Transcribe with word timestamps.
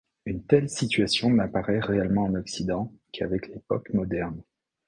Une 0.25 0.41
telle 0.43 0.67
situation 0.67 1.29
n'apparaît 1.29 1.79
réellement 1.79 2.23
en 2.23 2.33
Occident 2.33 2.91
qu'avec 3.11 3.49
l'époque 3.49 3.93
moderne. 3.93 4.41